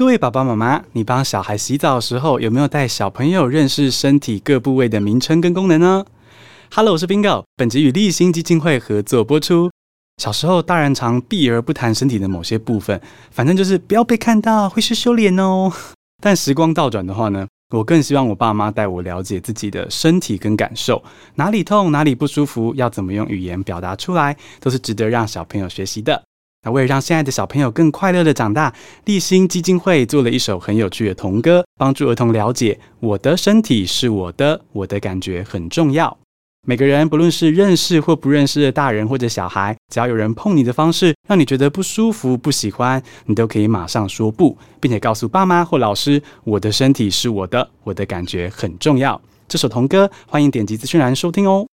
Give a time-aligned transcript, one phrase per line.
[0.00, 6.06] 各位爸爸妈妈，你帮小孩洗澡的时候，有没有带小朋友认识身体各部位的名称跟功能呢
[6.74, 9.70] ？Hello，我是 Bingo，本集与立新基金会合作播出。
[10.16, 12.98] 小时候，大人常避而不谈身体的某些部分，
[13.30, 15.70] 反正就是不要被看到，会是羞脸哦。
[16.22, 21.04] 但时光倒转的话呢，我更希望我爸妈带我了解自己的身体跟感受，
[21.34, 26.22] 哪里痛，哪里不舒服，要怎么用语言表达出来，都是值得让小朋友学习的。
[26.62, 28.74] 那为了让现在的小朋友更快乐的长大，
[29.06, 36.18] 立新基金会做了一首很有趣的童歌，帮助儿童了解我的身体是我的，我的感觉很重要。
[36.66, 49.18] 每个人不论是认识或不认识的大人或者小孩，只要有人碰你的方式让你觉得不舒服、不喜欢，你都可以马上说不，并且告诉爸妈或老师，我的身体是我的，我的感觉很重要。
[49.48, 51.66] 这首童歌，欢迎点击资讯栏收听哦。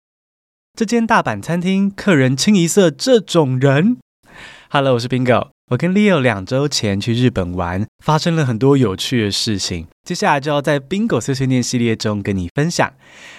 [0.78, 3.98] 这间大阪餐厅客人清一色这种人。
[4.70, 5.48] Hello，我是 Bingo。
[5.72, 9.88] 我跟 Leo 两周前去日本玩，发生了很多有趣的事情。
[10.04, 12.92] 接下来就要在 Bingo 碎碎念系列中跟你分享。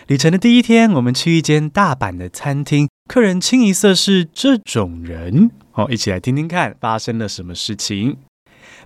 [0.07, 5.51] 旅程的第一天，我们去一间大阪的餐厅，客人清一色是这种人。
[5.71, 8.17] 好，一起来听听看发生了什么事情。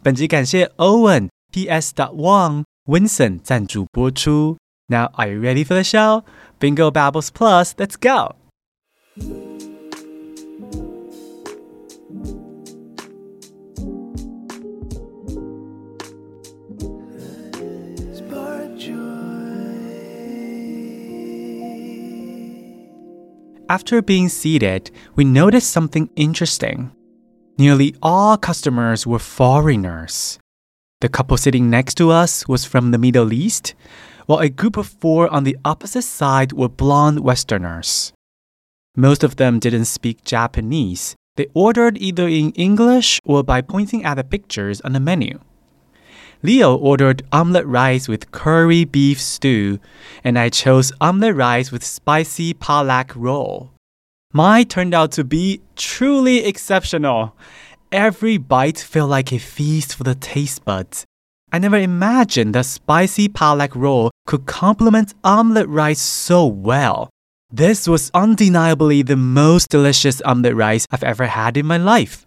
[0.02, 1.92] 本集感谢 Owen PS.
[1.94, 4.56] dot Wang Winson 赞助播出。
[4.88, 6.24] Now are you ready for the show?
[6.58, 8.34] Bingo Babbles Plus, let's go.
[23.72, 26.92] After being seated, we noticed something interesting.
[27.56, 30.38] Nearly all customers were foreigners.
[31.00, 33.74] The couple sitting next to us was from the Middle East,
[34.26, 38.12] while a group of four on the opposite side were blonde Westerners.
[38.94, 41.16] Most of them didn't speak Japanese.
[41.36, 45.40] They ordered either in English or by pointing at the pictures on the menu.
[46.42, 49.78] Leo ordered omelette rice with curry beef stew,
[50.24, 53.70] and I chose omelette rice with spicy palak roll.
[54.32, 57.36] Mine turned out to be truly exceptional.
[57.92, 61.04] Every bite felt like a feast for the taste buds.
[61.52, 67.10] I never imagined that spicy palak roll could complement omelette rice so well.
[67.52, 72.24] This was undeniably the most delicious omelette rice I've ever had in my life.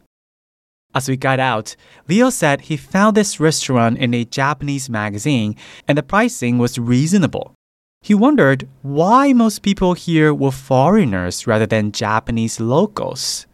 [0.96, 1.76] As we got out,
[2.08, 5.58] Leo said he found this restaurant in a Japanese magazine
[5.90, 7.54] and the pricing was reasonable.
[8.02, 13.46] He wondered why most people here were foreigners rather than Japanese locals.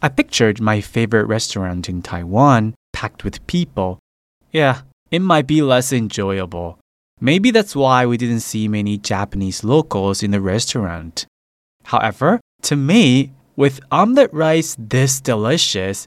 [0.00, 3.98] I pictured my favorite restaurant in Taiwan, packed with people.
[4.50, 6.78] Yeah, it might be less enjoyable.
[7.20, 11.26] Maybe that's why we didn't see many Japanese locals in the restaurant.
[11.84, 16.06] However, to me, with omelette rice this delicious,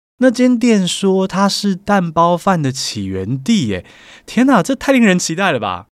[0.21, 3.83] 那间店说它是蛋包饭的起源地，耶！
[4.27, 5.87] 天哪，这太令人期待了吧！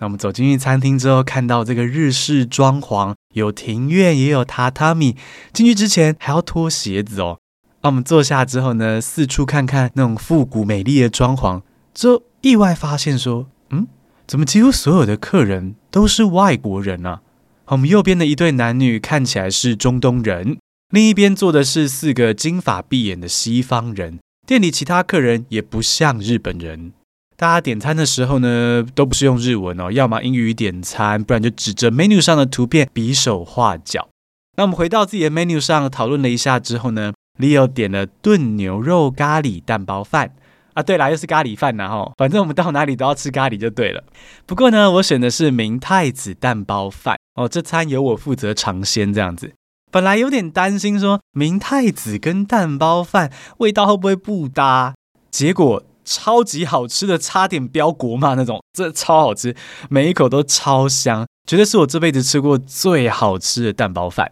[0.00, 5.16] 那我们走进去餐厅之后，看到这个日式装潢，有庭院，也有榻榻米。
[5.54, 7.38] 进去之前还要脱鞋子哦。
[7.80, 11.62] 那我们坐下之后呢，四处看看那种复古美丽的装潢，
[11.94, 13.86] 之后意外发现说，嗯，
[14.26, 17.22] 怎么几乎所有的客人都是外国人啊？
[17.68, 20.58] 我们右边的一对男女看起来是中东人。
[20.90, 26.92] 另一边坐的是四个金发碧眼的西方人，店里其他客人也不像日本人。
[27.36, 34.08] 大家点餐的时候呢，都不是用日文哦，要么英语点餐，不然就指着 menu 上的图片比手画脚。
[34.56, 40.34] 那我们回到自己的 menu 上讨论了一下之后呢，Leo 点了炖牛肉咖喱蛋包饭
[40.74, 44.02] 啊，对啦，又是咖喱饭呐哈，反正我们到哪里都要吃咖喱就对了。
[44.44, 49.52] 不过呢，我选的是明太子蛋包饭哦，这餐由我负责尝鲜这样子。
[49.90, 54.94] 本来有点担心，说明太子跟蛋包饭味道会不会不搭？
[55.30, 59.54] 结果超级好吃的，差点飙国骂那种，这超好吃，
[59.88, 64.30] 每一口都超香，绝对是我这辈子吃过最好吃的蛋包饭。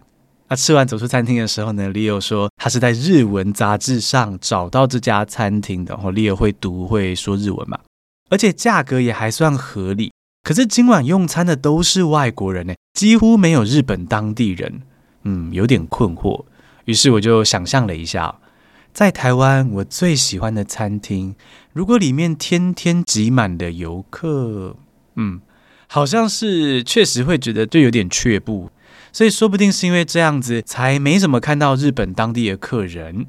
[0.49, 7.79] 那吃完走出餐厅的时候呢，Leo 说他是在日文杂志上找到这家餐厅的，然后 Leo 会读会说日文嘛，
[8.31, 10.11] 而且价格也还算合理。
[10.43, 14.81] 可是今晚用餐的都是外国人呢，几乎没有日本当地人。
[15.25, 16.45] 嗯，有点困惑，
[16.85, 18.37] 于是我就想象了一下，
[18.93, 21.35] 在台湾我最喜欢的餐厅，
[21.73, 24.77] 如果里面天天挤满的游客，
[25.17, 25.41] 嗯，
[25.87, 28.71] 好像是确实会觉得就有点却步，
[29.13, 33.27] 所以说不定是因为这样子才没怎么看到日本当地的客人。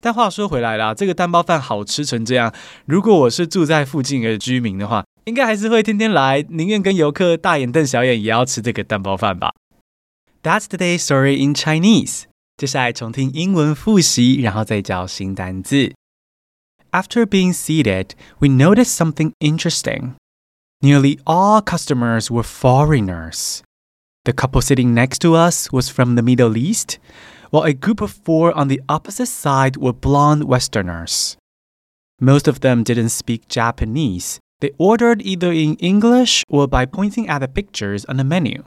[0.00, 2.54] 但话说回来啦，这个蛋包饭好吃成这样，
[2.86, 9.52] 如果我是住在附近的居民的话，应该还是会天天来，宁愿跟游客大眼瞪小眼，也要吃这个蛋包饭吧。
[10.43, 12.23] That's today's story in Chinese。
[12.57, 15.93] 接下来重听英文复习，然后再教新单字。
[16.91, 20.15] After being seated, we noticed something interesting.
[20.81, 23.61] Nearly all customers were foreigners.
[24.25, 26.99] The couple sitting next to us was from the Middle East,
[27.49, 31.37] while a group of four on the opposite side were blonde Westerners.
[32.19, 34.39] Most of them didn't speak Japanese.
[34.59, 38.63] They ordered either in English or by pointing at the pictures on the menu.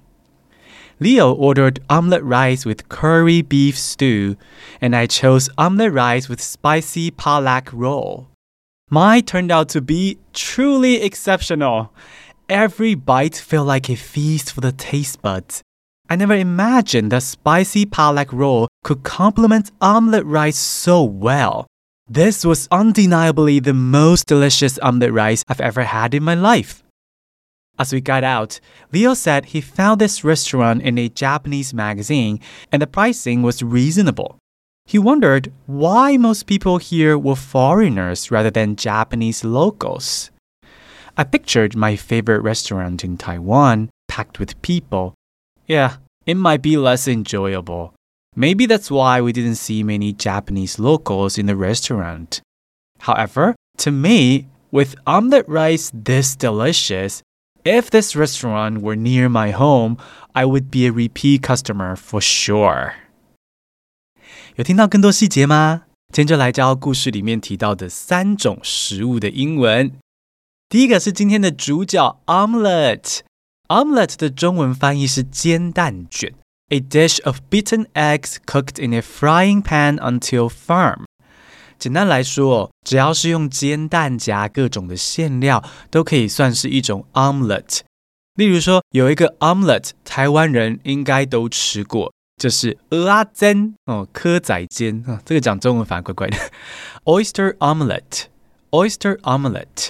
[1.01, 4.37] Leo ordered omelette rice with curry beef stew,
[4.79, 8.27] and I chose omelette rice with spicy palak roll.
[8.91, 11.91] Mine turned out to be truly exceptional.
[12.47, 15.63] Every bite felt like a feast for the taste buds.
[16.07, 21.65] I never imagined that spicy palak roll could complement omelette rice so well.
[22.07, 26.83] This was undeniably the most delicious omelette rice I've ever had in my life.
[27.79, 28.59] As we got out,
[28.91, 32.39] Leo said he found this restaurant in a Japanese magazine
[32.71, 34.37] and the pricing was reasonable.
[34.85, 40.31] He wondered why most people here were foreigners rather than Japanese locals.
[41.17, 45.13] I pictured my favorite restaurant in Taiwan, packed with people.
[45.65, 47.93] Yeah, it might be less enjoyable.
[48.35, 52.41] Maybe that's why we didn't see many Japanese locals in the restaurant.
[52.99, 57.21] However, to me, with omelette rice this delicious,
[57.64, 59.96] if this restaurant were near my home,
[60.32, 62.92] I would be a repeat customer for sure.
[64.56, 65.82] 有听到更多细节吗？
[66.12, 69.92] 今天就来教故事里面提到的三种食物的英文。
[70.68, 76.32] 第一个是今天的主角 omelette。omelette 的中文翻译是煎蛋卷，
[76.68, 81.04] a dish of beaten eggs cooked in a frying pan until firm。
[81.78, 87.79] 简单来说， 只要是用煎蛋夹各种的馅料，都可以算是一种 omelette。
[88.35, 92.13] 例如说，有一个 omelette，台湾人应该都吃过。
[92.37, 96.37] 就是蚵仔煎哦，蚵仔煎啊，这个讲中文反而怪怪的。
[97.05, 99.89] Oyster omelette，oyster omelette。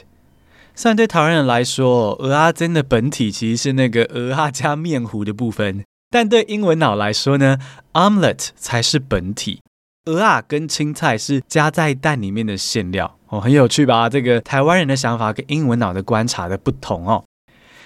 [0.76, 7.58] 虽然对台湾人来说，蚵仔煎的本体其实是那个蚵仔加面糊的部分，但对英文脑来说呢
[7.94, 9.62] ，omelette 才是本体。
[10.04, 14.10] 蚵仔跟青菜是加在蛋里面的馅料哦，很有趣吧？
[14.10, 17.24] 这个台湾人的想法跟英文脑的观察的不同哦。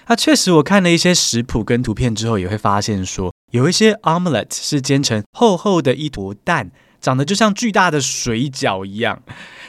[0.08, 3.34] 那、啊、确实，我看了一些食谱跟图片之后，也会发现说。
[3.52, 6.72] 有一些 omelette 是煎成厚厚的一坨蛋，
[7.02, 9.18] 长得就像巨大的水饺一样；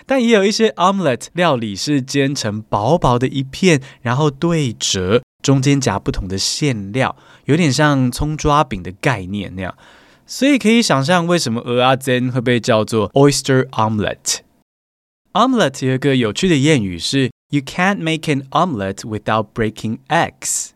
[0.07, 7.17] 但也有一些 omelette 料理是煎成薄薄的一片，然后对折，中间夹不同的馅料，
[7.47, 9.75] 有点像葱抓饼的概念那样。
[10.27, 14.39] 所以可以想象为什么蚵仔煎会被叫做 oyster omelette。
[15.33, 20.71] omelette 有一个有趣的谚语是：You can't make an omelette without breaking eggs。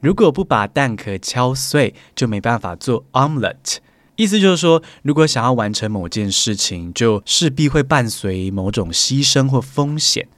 [0.00, 3.78] 如果不把蛋壳敲碎，就没办法做 omelette。
[4.16, 10.28] 意思就是说，如果想要完成某件事情，就势必会伴随某种牺牲或风险。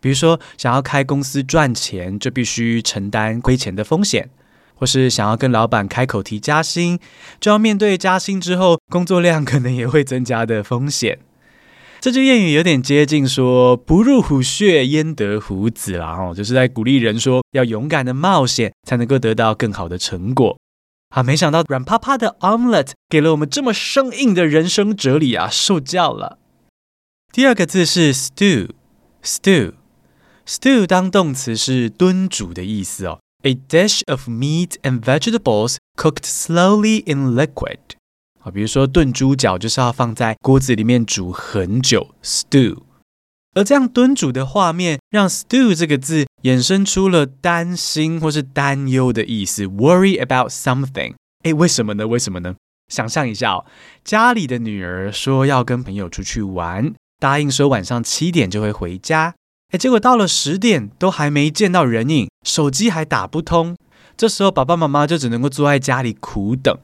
[0.00, 4.24] 比如说，想要开公司赚钱，就必须承担亏钱的风险；
[4.82, 6.98] 或是想要跟老板开口提加薪，
[7.38, 11.20] 就要面对加薪之后工作量可能也会增加的风险。
[12.00, 20.58] 这句谚语有点接近说“不入虎穴，焉得虎子”啦，哦，就是在鼓励人说要勇敢的冒险，才能够得到更好的成果。
[21.10, 26.38] 啊，没想到软趴趴的 omelette 给了我们这么生硬的人生哲理啊，受教了。
[27.32, 37.78] 第二个字是 stew，stew，stew 当动词是炖煮的意思哦，a dish of meat and vegetables cooked slowly in liquid。
[38.40, 42.78] 啊，比如说炖猪脚就是要放在锅子里面煮很久，stew。
[43.54, 51.14] 而这样炖煮的画面，让 stew 这个字衍生出了担心或是担忧的意思，worry about something。
[51.42, 52.06] 诶，为什么呢？
[52.08, 52.56] 为什么呢？
[52.88, 53.66] 想象一下哦，
[54.02, 59.34] 家里的女儿说要跟朋友出去玩，答应说晚上七点就会回家。
[59.72, 63.74] 诶，结果到了十点都还没见到人影，手机还打不通。
[64.18, 66.78] 这时候爸爸妈妈就只能够坐在家里苦等。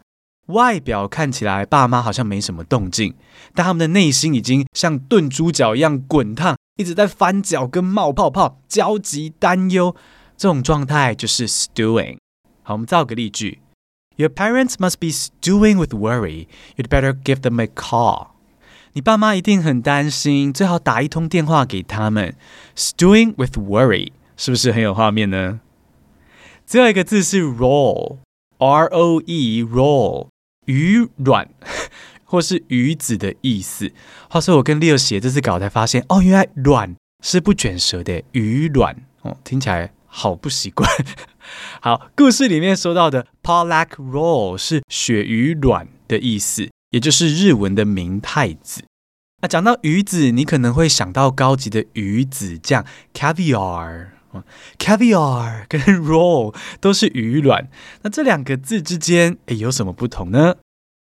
[0.47, 3.14] 外表看起来爸妈好像没什么动静，
[3.54, 9.95] 但他们的内心已经像炖猪脚一样滚烫，一直在翻脚跟冒泡泡，焦急担忧。
[10.38, 12.16] 这种状态就是 stewing。
[12.62, 13.61] 好，我们造个例句
[14.16, 16.47] ：Your parents must be stewing with worry.
[16.76, 18.28] You'd better give them a call.
[18.99, 22.35] 你爸妈一定很担心，最好打一通电话给他们。
[22.75, 25.61] Stewing with worry 是不是很有画面呢？
[26.67, 30.31] 最后一个字是 roll，R O E roll，
[30.67, 31.49] 鱼卵
[32.26, 33.93] 或是鱼子的意思。
[34.28, 40.90] 话说我跟 Leo 写这次稿才发现，哦，原来卵是不卷舌的鱼卵哦，听起来好不习惯。
[41.81, 48.85] 好，故事里面说到的 Pollock roll 是鳕鱼卵的意思，也就是日文的明太子。
[49.42, 54.09] 那讲到鱼子，你可能会想到高级的鱼子酱 caviar。
[54.78, 57.68] caviar 跟 roll 都是鱼卵，
[58.02, 60.57] 那这两个字之间诶有什么不同呢？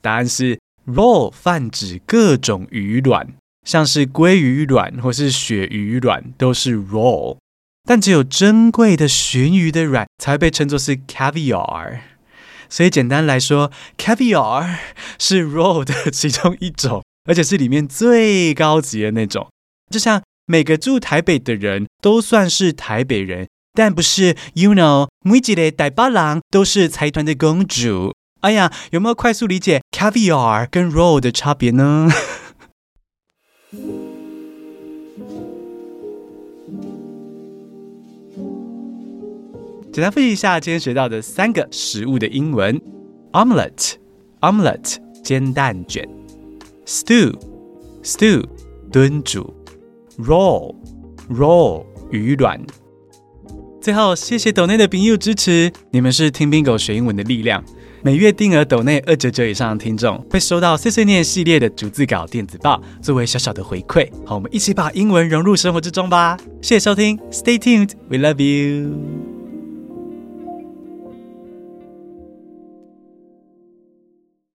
[0.00, 3.34] 答案是 roll 泛指各种鱼卵，
[3.66, 7.38] 像是鲑鱼卵或是鳕鱼卵都是 roll，
[7.84, 12.00] 但只有珍贵的鲟鱼的卵才被称作是 caviar。
[12.70, 14.76] 所以简单来说，caviar
[15.18, 19.46] 是 roll 的其中一种，而且是里面最高级的那种，
[19.90, 20.22] 就像。
[20.46, 28.12] 每个住台北的人都算是台北人，但不是，you know，每一个台北人都是财团的公主。
[28.40, 32.08] 哎呀，有没有快速理解 caviar 跟 roll 的差别呢？
[39.92, 42.80] 简单复习一下今天学到的三个食物的英文
[43.32, 46.08] ：omelette，omelette，煎蛋卷
[46.86, 48.44] ；stew，stew，
[48.92, 49.52] 炖煮。
[50.18, 50.74] Roll,
[51.30, 52.60] roll 鱼卵。
[53.80, 57.64] 最后，谢谢斗内的朋友支持，你们是听 Bingo 学英文的力量。
[58.02, 64.10] 每月定额斗内二九九以上的听众，会收到碎碎念系列的逐字稿电子报，作为小小的回馈。
[64.26, 66.36] 好，我们一起把英文融入生活之中吧。
[66.60, 69.29] 谢谢收听，Stay tuned, we love you.